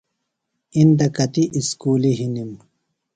اِندہ 0.75 1.07
کتیۡ 1.15 1.51
اُسکُلیۡ 1.57 2.17
ہِنِم؟ 2.19 2.51